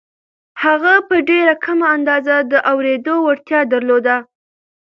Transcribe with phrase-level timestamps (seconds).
[0.63, 4.17] هغه په ډېره کمه اندازه د اورېدو وړتيا درلوده.